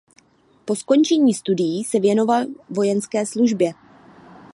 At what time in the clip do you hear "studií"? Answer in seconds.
1.33-1.83